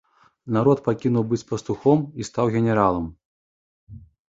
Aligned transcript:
Народ 0.55 0.81
пакінуў 0.87 1.27
быць 1.35 1.41
пастухом 1.53 2.03
і 2.09 2.21
стаў 2.33 2.45
генералам. 2.59 3.05